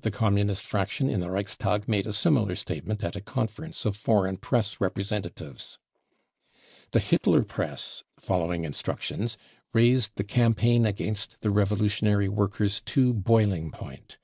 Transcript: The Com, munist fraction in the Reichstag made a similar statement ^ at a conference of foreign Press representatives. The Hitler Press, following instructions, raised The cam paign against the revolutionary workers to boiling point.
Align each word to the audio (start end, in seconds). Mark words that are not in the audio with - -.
The 0.00 0.10
Com, 0.10 0.36
munist 0.36 0.62
fraction 0.62 1.10
in 1.10 1.20
the 1.20 1.30
Reichstag 1.30 1.86
made 1.90 2.06
a 2.06 2.12
similar 2.14 2.54
statement 2.56 3.00
^ 3.00 3.04
at 3.04 3.16
a 3.16 3.20
conference 3.20 3.84
of 3.84 3.98
foreign 3.98 4.38
Press 4.38 4.80
representatives. 4.80 5.76
The 6.92 7.00
Hitler 7.00 7.42
Press, 7.42 8.02
following 8.18 8.64
instructions, 8.64 9.36
raised 9.74 10.12
The 10.16 10.24
cam 10.24 10.54
paign 10.54 10.86
against 10.86 11.36
the 11.42 11.50
revolutionary 11.50 12.30
workers 12.30 12.80
to 12.86 13.12
boiling 13.12 13.70
point. 13.70 14.16